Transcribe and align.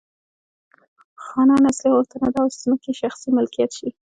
خانانو 1.25 1.69
اصلي 1.71 1.89
غوښتنه 1.95 2.27
دا 2.31 2.41
وه 2.41 2.51
چې 2.53 2.57
ځمکې 2.65 2.89
یې 2.91 2.99
شخصي 3.01 3.29
ملکیت 3.37 3.71
شي. 3.77 3.89